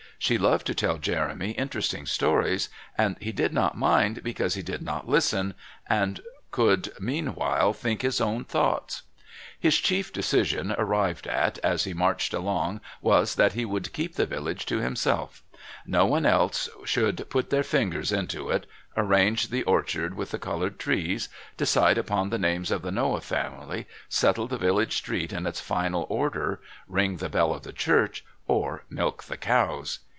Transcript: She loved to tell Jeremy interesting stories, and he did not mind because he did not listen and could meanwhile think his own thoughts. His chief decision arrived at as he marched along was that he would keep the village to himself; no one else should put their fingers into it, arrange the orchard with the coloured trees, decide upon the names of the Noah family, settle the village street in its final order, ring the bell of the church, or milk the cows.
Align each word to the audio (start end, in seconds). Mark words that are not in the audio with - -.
She 0.21 0.37
loved 0.37 0.67
to 0.67 0.75
tell 0.75 0.99
Jeremy 0.99 1.49
interesting 1.53 2.05
stories, 2.05 2.69
and 2.95 3.15
he 3.19 3.31
did 3.31 3.53
not 3.53 3.75
mind 3.75 4.21
because 4.21 4.53
he 4.53 4.61
did 4.61 4.83
not 4.83 5.09
listen 5.09 5.55
and 5.89 6.21
could 6.51 6.91
meanwhile 6.99 7.73
think 7.73 8.03
his 8.03 8.21
own 8.21 8.45
thoughts. 8.45 9.01
His 9.59 9.79
chief 9.79 10.13
decision 10.13 10.75
arrived 10.77 11.25
at 11.25 11.57
as 11.63 11.85
he 11.85 11.95
marched 11.95 12.35
along 12.35 12.81
was 13.01 13.33
that 13.33 13.53
he 13.53 13.65
would 13.65 13.93
keep 13.93 14.13
the 14.13 14.27
village 14.27 14.67
to 14.67 14.77
himself; 14.77 15.41
no 15.87 16.05
one 16.05 16.27
else 16.27 16.69
should 16.85 17.27
put 17.31 17.49
their 17.49 17.63
fingers 17.63 18.11
into 18.11 18.51
it, 18.51 18.67
arrange 18.95 19.47
the 19.49 19.63
orchard 19.63 20.13
with 20.13 20.29
the 20.29 20.37
coloured 20.39 20.77
trees, 20.77 21.29
decide 21.57 21.97
upon 21.97 22.29
the 22.29 22.37
names 22.37 22.69
of 22.69 22.83
the 22.83 22.91
Noah 22.91 23.21
family, 23.21 23.87
settle 24.07 24.45
the 24.47 24.57
village 24.59 24.95
street 24.97 25.33
in 25.33 25.47
its 25.47 25.59
final 25.59 26.05
order, 26.09 26.61
ring 26.87 27.17
the 27.17 27.27
bell 27.29 27.51
of 27.55 27.63
the 27.63 27.73
church, 27.73 28.23
or 28.47 28.83
milk 28.87 29.23
the 29.23 29.37
cows. 29.37 29.97